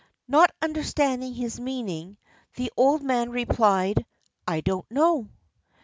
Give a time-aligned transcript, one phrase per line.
[0.27, 2.17] Not understanding his meaning,
[2.55, 4.03] the old man replied:
[4.47, 5.29] "I don't know."